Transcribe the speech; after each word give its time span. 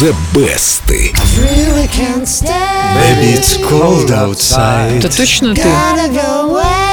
The 0.00 0.14
Best. 0.32 0.88
Really 0.88 1.86
can't 1.88 2.26
stay. 2.26 2.48
Baby, 2.48 3.34
it's 3.34 3.56
cold 3.58 4.10
outside. 4.10 4.98
Это 4.98 5.14
точно 5.14 5.54
ты? 5.54 5.68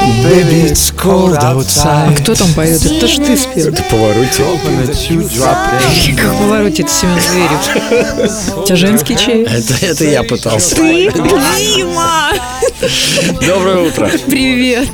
Baby, 0.01 0.71
it's 0.71 0.93
cold 0.95 1.37
А 1.41 1.55
outside. 1.55 2.23
кто 2.23 2.35
там 2.35 2.53
поет? 2.55 2.85
Это 2.85 3.07
ж 3.09 3.17
ты 3.17 3.37
спел. 3.37 3.69
Это 3.69 3.83
in. 3.83 6.14
Как 6.17 6.32
в 6.35 6.39
повороте 6.39 6.82
это 6.82 6.93
Семен 6.93 7.19
Зверев. 7.21 8.57
У 8.59 8.63
тебя 8.64 8.77
женский 8.77 9.17
чай? 9.17 9.43
Это, 9.43 9.75
это 9.85 10.05
я 10.05 10.23
пытался. 10.23 10.77
Ты, 10.77 11.11
Дима! 11.13 12.31
Доброе 13.45 13.89
утро. 13.89 14.09
Привет. 14.27 14.87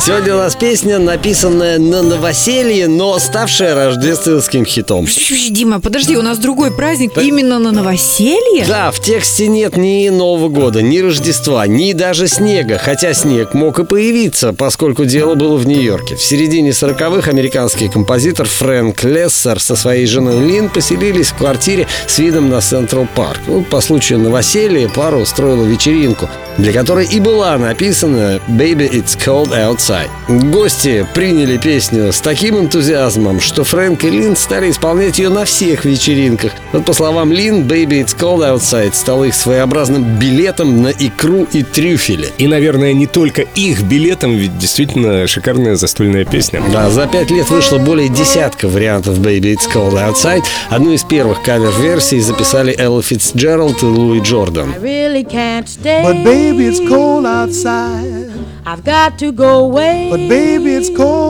Сегодня 0.00 0.34
у 0.34 0.38
нас 0.38 0.54
песня, 0.54 0.98
написанная 0.98 1.78
на 1.78 2.02
новоселье, 2.02 2.88
но 2.88 3.18
ставшая 3.18 3.74
рождественским 3.74 4.64
хитом. 4.64 5.06
Дима, 5.50 5.78
подожди, 5.80 6.16
у 6.16 6.22
нас 6.22 6.38
другой 6.38 6.70
праздник 6.70 7.18
именно 7.18 7.58
на 7.58 7.72
новоселье? 7.72 8.64
Да, 8.66 8.90
в 8.90 9.00
тексте 9.00 9.48
нет 9.48 9.76
ни 9.76 10.08
Нового 10.08 10.48
года, 10.48 10.80
ни 10.80 11.00
Рождества, 11.00 11.66
ни 11.66 11.92
даже 11.92 12.28
снега. 12.28 12.78
Хотя 12.78 13.12
снег 13.12 13.52
мог 13.52 13.78
и 13.78 13.84
появиться, 13.84 14.37
поскольку 14.56 15.04
дело 15.04 15.34
было 15.34 15.56
в 15.56 15.66
Нью-Йорке. 15.66 16.16
В 16.16 16.22
середине 16.22 16.70
40-х 16.70 17.30
американский 17.30 17.88
композитор 17.88 18.46
Фрэнк 18.46 19.02
Лессер 19.04 19.60
со 19.60 19.76
своей 19.76 20.06
женой 20.06 20.40
Лин 20.46 20.68
поселились 20.68 21.28
в 21.28 21.36
квартире 21.36 21.86
с 22.06 22.18
видом 22.18 22.48
на 22.48 22.60
Централ 22.60 23.06
Парк. 23.14 23.40
Ну, 23.46 23.62
по 23.62 23.80
случаю 23.80 24.18
новоселья 24.18 24.88
пара 24.88 25.16
устроила 25.16 25.64
вечеринку, 25.64 26.28
для 26.56 26.72
которой 26.72 27.06
и 27.06 27.20
была 27.20 27.56
написана 27.58 28.40
«Baby, 28.48 28.90
it's 28.90 29.18
cold 29.18 29.50
outside». 29.50 30.08
Гости 30.28 31.06
приняли 31.14 31.56
песню 31.56 32.12
с 32.12 32.20
таким 32.20 32.58
энтузиазмом, 32.58 33.40
что 33.40 33.64
Фрэнк 33.64 34.04
и 34.04 34.10
Лин 34.10 34.36
стали 34.36 34.70
исполнять 34.70 35.18
ее 35.18 35.28
на 35.28 35.44
всех 35.44 35.84
вечеринках. 35.84 36.52
Вот 36.72 36.84
по 36.84 36.92
словам 36.92 37.32
Лин, 37.32 37.62
«Baby, 37.62 38.04
it's 38.04 38.16
cold 38.16 38.40
outside» 38.40 38.94
стала 38.94 39.24
их 39.24 39.34
своеобразным 39.34 40.18
билетом 40.18 40.82
на 40.82 40.88
икру 40.88 41.46
и 41.52 41.62
трюфели. 41.62 42.28
И, 42.38 42.46
наверное, 42.46 42.92
не 42.92 43.06
только 43.06 43.42
их 43.42 43.82
билетом, 43.82 44.27
ведь 44.34 44.58
действительно 44.58 45.26
шикарная 45.26 45.76
застольная 45.76 46.24
песня. 46.24 46.62
Да, 46.72 46.90
за 46.90 47.06
пять 47.06 47.30
лет 47.30 47.48
вышло 47.50 47.78
более 47.78 48.08
десятка 48.08 48.68
вариантов 48.68 49.18
«Baby, 49.18 49.54
it's 49.54 49.72
cold 49.72 49.94
outside». 49.94 50.42
Одну 50.70 50.92
из 50.92 51.04
первых 51.04 51.42
кавер-версий 51.42 52.20
записали 52.20 52.74
Элла 52.78 53.02
Фитцджеральд 53.02 53.82
и 53.82 53.86
Луи 53.86 54.20
Джордан. 54.20 54.74
Really. 54.80 55.24
But 55.24 56.24
baby, 56.24 56.66
it's 56.66 56.80
cold 56.80 57.26
outside. 57.26 58.32
I've 58.64 58.84
got 58.84 59.18
to 59.18 59.32
go 59.32 59.64
away. 59.64 60.08
But 60.10 60.28
baby, 60.28 60.74
it's 60.74 60.90
cold 60.94 61.27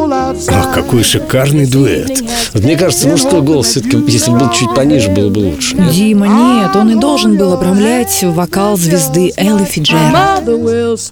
Ах, 0.49 0.75
какой 0.75 1.03
шикарный 1.03 1.67
дуэт. 1.67 2.23
Вот 2.53 2.63
мне 2.63 2.77
кажется, 2.77 3.09
мужской 3.09 3.41
голос 3.41 3.69
все-таки, 3.69 3.97
если 4.09 4.31
бы 4.31 4.39
был 4.39 4.51
чуть 4.51 4.75
пониже, 4.75 5.11
было 5.11 5.31
бы 5.31 5.39
лучше. 5.39 5.77
Дима, 5.93 6.27
нет, 6.27 6.75
он 6.77 6.91
и 6.91 6.95
должен 7.01 7.37
был 7.37 7.53
обрамлять 7.53 8.23
вокал 8.23 8.77
звезды 8.77 9.33
Эллы 9.37 9.65
Фиджеральд. 9.65 10.15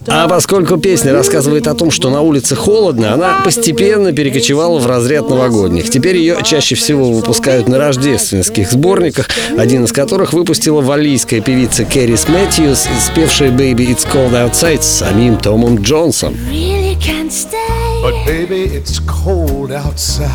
А 0.07 0.27
поскольку 0.27 0.77
песня 0.77 1.13
рассказывает 1.13 1.67
о 1.67 1.73
том, 1.73 1.91
что 1.91 2.09
на 2.09 2.21
улице 2.21 2.55
холодно, 2.55 3.13
она 3.13 3.41
постепенно 3.43 4.11
перекочевала 4.11 4.79
в 4.79 4.87
разряд 4.87 5.29
новогодних. 5.29 5.89
Теперь 5.89 6.17
ее 6.17 6.37
чаще 6.43 6.75
всего 6.75 7.11
выпускают 7.11 7.67
на 7.67 7.77
рождественских 7.77 8.71
сборниках, 8.71 9.29
один 9.57 9.85
из 9.85 9.91
которых 9.91 10.33
выпустила 10.33 10.81
валлийская 10.81 11.41
певица 11.41 11.85
Кэрис 11.85 12.27
Мэтьюс, 12.27 12.87
спевшая 13.05 13.51
«Baby, 13.51 13.87
it's 13.87 14.07
cold 14.11 14.33
outside» 14.33 14.81
с 14.81 14.99
самим 14.99 15.37
Томом 15.37 15.81
Джонсом. 15.81 16.35
really 16.51 16.95
can't 16.95 17.31
stay. 17.31 17.76
But 18.02 18.24
baby, 18.26 18.64
it's 18.64 18.98
cold 19.00 19.70
outside. 19.70 20.28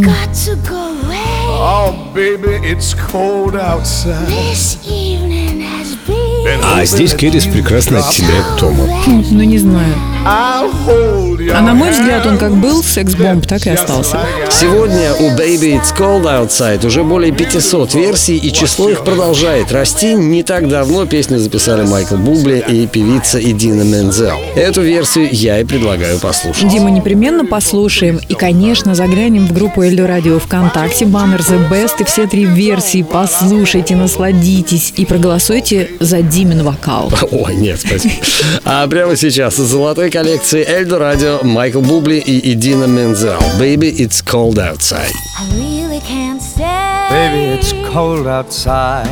Got 0.00 0.32
to 0.44 0.56
go 0.68 0.94
away. 1.04 1.24
Oh, 1.50 2.10
baby, 2.14 2.54
it's 2.62 2.94
cold 2.94 3.56
outside. 3.56 4.28
This 4.28 4.78
evening 4.86 5.62
has 5.62 5.96
been. 6.06 6.60
А 6.62 6.84
здесь 6.84 7.14
Керрис 7.14 7.46
прекрасно 7.46 7.98
оттеняет 7.98 8.58
Тома. 8.58 8.86
Ну, 9.06 9.42
не 9.42 9.58
знаю. 9.58 9.94
А 10.25 11.61
на 11.61 11.73
мой 11.73 11.91
взгляд, 11.91 12.25
он 12.25 12.37
как 12.37 12.55
был 12.55 12.81
секс-бомб, 12.81 13.45
так 13.45 13.65
и 13.67 13.71
остался. 13.71 14.19
Сегодня 14.49 15.13
у 15.15 15.31
Baby 15.31 15.77
It's 15.77 15.93
Cold 15.97 16.23
Outside 16.23 16.85
уже 16.85 17.03
более 17.03 17.33
500 17.33 17.93
версий, 17.93 18.37
и 18.37 18.51
число 18.53 18.89
их 18.89 19.03
продолжает 19.03 19.71
расти. 19.71 20.13
Не 20.13 20.43
так 20.43 20.69
давно 20.69 21.05
песню 21.05 21.39
записали 21.39 21.83
Майкл 21.85 22.15
Бубли 22.15 22.63
и 22.67 22.87
певица 22.87 23.41
Идина 23.41 23.81
Мензел. 23.81 24.37
Эту 24.55 24.81
версию 24.81 25.29
я 25.31 25.59
и 25.59 25.65
предлагаю 25.65 26.19
послушать. 26.19 26.69
Дима, 26.69 26.89
непременно 26.89 27.45
послушаем. 27.45 28.19
И, 28.29 28.33
конечно, 28.33 28.95
заглянем 28.95 29.47
в 29.47 29.51
группу 29.53 29.83
Эльдо 29.83 30.07
Радио 30.07 30.39
ВКонтакте, 30.39 31.05
баннер 31.05 31.41
The 31.41 31.69
Best 31.69 31.95
и 31.99 32.03
все 32.05 32.27
три 32.27 32.45
версии. 32.45 33.03
Послушайте, 33.03 33.95
насладитесь 33.95 34.93
и 34.95 35.05
проголосуйте 35.05 35.89
за 35.99 36.21
Димин 36.21 36.63
вокал. 36.63 37.11
Ой, 37.31 37.55
нет, 37.55 37.81
спасибо. 37.85 38.13
А 38.63 38.87
прямо 38.87 39.17
сейчас 39.17 39.57
золотой 39.57 40.12
коллекции 40.13 40.63
Эльдорадио 40.63 41.39
Майкл 41.41 41.81
Бубли 41.81 42.19
и 42.19 42.53
Идина 42.53 42.85
Мензел. 42.85 43.39
Baby, 43.59 43.89
it's 43.97 44.21
cold 44.21 44.59
outside. 44.59 45.11
I 45.39 45.55
really 45.57 46.01
can't 46.01 46.39
stay. 46.39 47.07
Baby, 47.09 47.57
it's 47.57 47.73
cold 47.91 48.27
outside. 48.27 49.07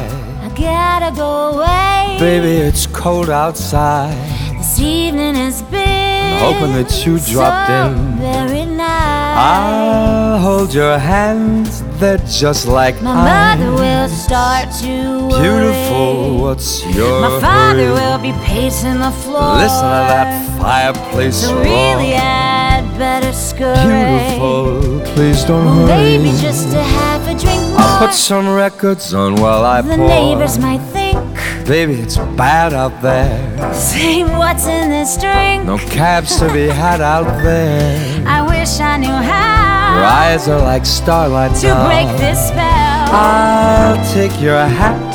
I 0.46 0.50
gotta 0.56 1.12
go 1.16 1.58
away. 1.58 2.20
Baby, 2.20 2.68
it's 2.70 2.86
cold 2.86 3.32
outside. 3.32 4.16
This 4.60 4.80
evening 4.80 5.34
has 5.34 5.64
been 5.64 6.38
hoping 6.38 6.74
that 6.74 6.92
you 7.04 7.18
dropped 7.18 7.68
so 7.68 7.88
in. 7.88 8.18
Very 8.20 8.66
nice. 8.66 9.38
I'll 9.38 10.38
hold 10.38 10.72
your 10.72 11.00
hands, 11.00 11.82
they're 12.00 12.20
just 12.30 12.68
like 12.68 13.02
my 13.02 13.10
ice. 13.10 13.60
mother 13.60 13.72
will 13.72 14.08
start 14.08 14.70
to 14.82 15.28
worry. 15.30 15.42
Beautiful, 15.42 16.38
what's 16.44 16.86
your 16.96 17.22
My 17.22 17.40
father 17.42 17.88
hurry? 17.88 17.92
will 17.92 18.20
be 18.20 18.34
pacing 18.46 19.00
the 19.00 19.12
floor. 19.24 19.56
Listen 19.56 19.90
to 19.98 20.04
that 20.14 20.51
fireplace 20.62 21.38
So 21.48 21.56
really, 21.60 22.14
I'd 22.16 22.86
better 22.98 23.34
scurry. 23.34 23.76
Beautiful, 23.88 25.02
please 25.14 25.44
don't 25.44 25.66
Well, 25.66 25.88
hurry. 25.88 26.18
maybe 26.18 26.32
just 26.40 26.72
to 26.72 26.82
have 26.82 27.22
a 27.28 27.36
drink 27.44 27.62
more. 27.72 27.80
I'll 27.82 28.00
put 28.08 28.14
some 28.14 28.48
records 28.66 29.14
on 29.14 29.36
while 29.44 29.64
I 29.66 29.82
the 29.82 29.96
pour. 29.98 30.08
The 30.08 30.14
neighbors 30.16 30.58
might 30.60 30.84
think, 30.96 31.20
Baby, 31.68 31.96
it's 32.06 32.18
bad 32.44 32.74
out 32.74 32.96
there. 33.02 33.38
say 33.74 34.24
what's 34.24 34.66
in 34.68 34.90
this 34.90 35.12
drink. 35.18 35.66
No 35.66 35.78
cabs 35.96 36.38
to 36.40 36.52
be 36.52 36.68
had 36.68 37.02
out 37.02 37.30
there. 37.44 38.24
I 38.38 38.40
wish 38.54 38.80
I 38.80 38.98
knew 38.98 39.08
Your 39.08 39.32
how 39.34 40.22
eyes 40.24 40.48
are 40.48 40.60
like 40.72 40.86
starlight 40.86 41.54
to 41.62 41.68
now. 41.68 41.86
break 41.88 42.10
this 42.20 42.40
spell. 42.50 43.08
I'll 43.14 44.02
take 44.14 44.34
your 44.42 44.58
hat. 44.80 45.12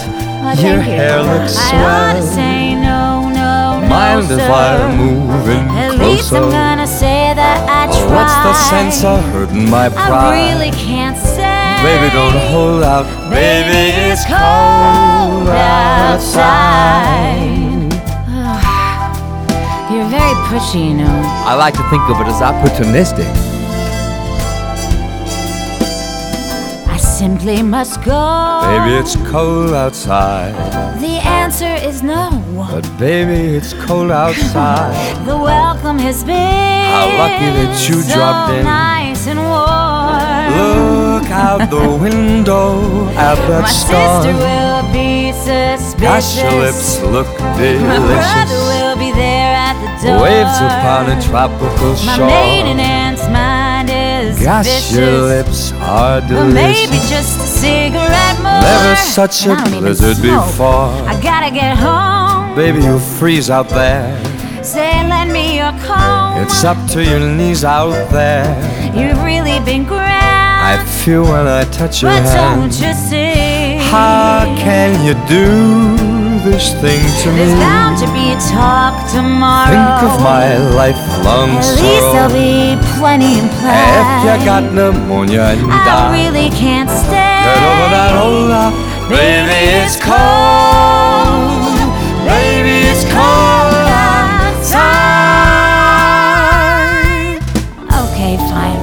Your 0.63 0.81
hair 0.81 1.19
looks 1.23 1.57
I 1.59 1.61
ought 1.85 2.13
to 2.15 2.23
swell. 2.23 2.35
say 2.39 2.75
no, 2.77 2.96
no, 3.97 4.21
no, 4.21 4.27
Mind 4.27 4.31
if. 4.31 4.51
I 4.51 4.97
move 4.97 5.49
in 5.49 5.65
At 5.73 5.99
least 5.99 6.29
closer? 6.29 6.45
I'm 6.45 6.51
gonna 6.51 6.87
say 6.87 7.33
that 7.35 7.59
I 7.65 7.87
tried. 7.89 8.05
Oh, 8.05 8.17
What's 8.17 8.37
the 8.47 8.55
sense 8.69 9.05
of 9.05 9.25
hurting 9.33 9.71
my 9.71 9.89
pride? 9.89 10.13
I 10.13 10.37
really 10.37 10.73
can't 10.77 11.17
say. 11.17 11.57
Baby, 11.83 12.13
don't 12.13 12.37
hold 12.53 12.83
out. 12.83 13.07
Baby, 13.31 13.97
it's 14.11 14.25
cold 14.25 15.49
outside. 15.49 16.87
You're 19.91 20.11
very 20.11 20.37
pushy, 20.49 20.91
you 20.91 20.95
know. 20.95 21.23
I 21.47 21.55
like 21.55 21.75
to 21.75 21.85
think 21.91 22.03
of 22.11 22.21
it 22.21 22.27
as 22.27 22.41
opportunistic. 22.43 23.56
Simply 27.17 27.63
must 27.63 28.03
go. 28.05 28.61
Baby, 28.69 28.97
it's 29.01 29.17
cold 29.31 29.73
outside. 29.73 30.53
The 31.01 31.17
answer 31.25 31.75
is 31.89 32.03
no. 32.03 32.29
But 32.71 32.85
baby, 32.99 33.57
it's 33.57 33.73
cold 33.73 34.11
outside. 34.11 34.93
The 35.27 35.37
welcome 35.37 35.99
has 35.99 36.23
been 36.25 36.85
How 36.93 37.07
lucky 37.23 37.49
that 37.59 37.89
you 37.89 37.97
so 38.03 38.15
dropped 38.15 38.53
in. 38.53 38.65
nice 38.65 39.27
and 39.33 39.41
warm. 39.41 40.47
Look 40.61 41.29
out 41.31 41.71
the 41.71 41.89
window 42.07 43.09
at 43.17 43.39
that 43.49 43.63
My 43.63 43.73
storm. 43.83 44.23
sister 44.23 44.35
will 44.47 44.83
be 44.93 45.33
suspicious. 45.33 45.95
Gosh, 45.97 46.31
your 46.43 46.53
lips 46.65 47.01
look 47.15 47.29
My 47.41 47.97
brother 48.13 48.61
will 48.73 48.97
be 49.05 49.11
there 49.25 49.53
at 49.69 49.77
the 49.81 49.89
door. 50.05 50.21
Waves 50.21 50.59
upon 50.69 51.03
a 51.15 51.17
tropical 51.29 51.97
shore. 51.97 52.29
My 52.29 52.37
maiden 52.37 52.79
aunt's 52.79 53.25
mind 53.33 53.46
is 54.27 54.39
Gosh, 54.43 54.67
vicious. 54.67 54.93
your 54.97 55.19
lips 55.35 55.73
are 55.81 56.21
But 56.21 56.47
maybe 56.53 56.87
delicious. 56.87 57.11
just 57.11 57.39
a 57.41 57.47
cigarette 57.63 58.39
more. 58.43 58.61
Never 58.61 58.97
such 58.97 59.47
a 59.47 59.55
blizzard 59.81 60.21
before. 60.23 60.91
I 61.13 61.19
gotta 61.23 61.51
get 61.55 61.77
home. 61.77 62.55
Baby, 62.57 62.83
you 62.83 62.99
freeze 63.19 63.51
out 63.51 63.69
there. 63.69 64.07
Say, 64.65 64.91
lend 65.09 65.33
me 65.33 65.57
your 65.57 65.73
comb. 65.87 66.43
It's 66.43 66.65
up 66.65 66.79
to 66.93 67.05
your 67.05 67.21
knees 67.21 67.65
out 67.65 68.11
there. 68.11 68.47
You've 68.97 69.23
really 69.23 69.61
been 69.65 69.85
grand. 69.85 70.25
I 70.73 70.85
feel 70.85 71.23
when 71.23 71.47
I 71.47 71.63
touch 71.71 72.03
your 72.03 72.11
but 72.11 72.23
hand. 72.23 72.61
don't 72.73 72.89
you 72.89 72.95
see? 72.95 73.77
How 73.93 74.45
can 74.59 74.91
you 75.07 75.15
do 75.29 76.16
this 76.47 76.71
thing 76.81 77.03
to 77.23 77.27
me? 77.35 77.39
There's 77.43 77.59
bound 77.59 77.99
to 77.99 78.07
be 78.15 78.31
a 78.31 78.39
talk 78.39 78.95
tomorrow. 79.11 79.75
Think 79.75 79.99
of 80.07 80.23
my 80.23 80.55
lifelong 80.79 81.59
At 81.59 81.67
least 81.83 82.07
there'll 82.15 82.31
be 82.31 82.79
plenty 82.99 83.41
in 83.43 83.49
play. 83.59 83.83
If 83.99 84.07
you 84.23 84.31
got 84.47 84.63
pneumonia 84.73 85.59
and 85.59 85.67
I 85.67 85.83
die, 85.85 86.15
really 86.15 86.51
can't 86.51 86.87
stay. 86.89 87.43
get 87.43 87.59
over 87.67 87.89
that 87.91 88.15
love. 88.15 88.75
Baby, 89.11 89.75
it's 89.75 89.99
cold. 89.99 91.51
Baby, 92.23 92.87
it's 92.95 93.03
cold 93.11 93.91
outside. 94.07 94.87
Okay, 98.07 98.39
fine. 98.55 98.79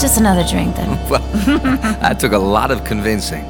Just 0.00 0.16
another 0.18 0.44
drink 0.48 0.76
then. 0.76 0.96
Well, 1.10 1.20
that 2.00 2.18
took 2.18 2.32
a 2.32 2.38
lot 2.38 2.70
of 2.70 2.84
convincing. 2.84 3.44